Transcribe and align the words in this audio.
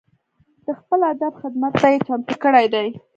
د 0.65 0.67
خپل 0.79 0.99
ادب 1.13 1.33
خدمت 1.41 1.73
ته 1.81 1.87
یې 1.91 1.97
چمتو 2.07 2.35
کړي 2.43 2.65
دي. 2.73 2.87